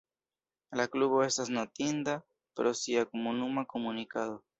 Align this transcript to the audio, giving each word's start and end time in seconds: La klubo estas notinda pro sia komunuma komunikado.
La 0.79 0.85
klubo 0.95 1.19
estas 1.25 1.51
notinda 1.57 2.15
pro 2.61 2.73
sia 2.79 3.05
komunuma 3.13 3.65
komunikado. 3.75 4.41